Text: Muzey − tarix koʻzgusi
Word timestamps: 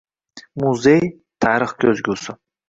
Muzey 0.63 1.01
− 1.03 1.41
tarix 1.45 1.77
koʻzgusi 1.85 2.37